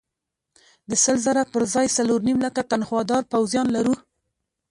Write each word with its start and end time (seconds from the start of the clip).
د 0.89 0.91
سل 1.03 1.17
زره 1.25 1.43
پر 1.53 1.63
ځای 1.73 1.87
څلور 1.97 2.19
نیم 2.27 2.37
لکه 2.45 2.61
تنخوادار 2.71 3.23
پوځیان 3.31 3.67
لرو. 3.75 3.95